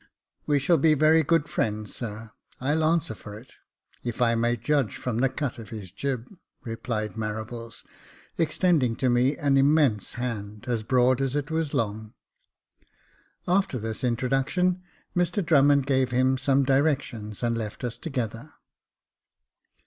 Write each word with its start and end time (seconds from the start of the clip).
""We 0.47 0.57
shall 0.57 0.79
be 0.79 0.95
very 0.95 1.21
good 1.21 1.45
friends, 1.45 1.95
sir, 1.95 2.31
I'll 2.59 2.83
answer 2.83 3.13
for 3.13 3.35
it, 3.37 3.53
if 4.03 4.19
I 4.19 4.33
may 4.33 4.57
judge 4.57 4.97
from 4.97 5.19
the 5.19 5.29
cut 5.29 5.59
of 5.59 5.69
his 5.69 5.91
jib," 5.91 6.27
replied 6.63 7.11
Marables, 7.13 7.83
extending 8.35 8.95
to 8.95 9.11
me 9.11 9.37
an 9.37 9.57
immense 9.57 10.13
hand, 10.13 10.65
as 10.67 10.81
broad 10.81 11.21
as 11.21 11.35
it 11.35 11.51
was 11.51 11.75
long. 11.75 12.15
After 13.47 13.77
this 13.77 14.03
introduction, 14.03 14.81
Mr 15.15 15.45
Drummond 15.45 15.85
gave 15.85 16.09
him 16.09 16.35
some 16.35 16.63
directions, 16.63 17.43
and 17.43 17.55
left 17.55 17.83
us 17.83 17.95
together. 17.99 18.51